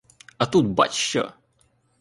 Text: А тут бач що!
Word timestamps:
А 0.37 0.45
тут 0.47 0.67
бач 0.67 0.91
що! 0.93 1.33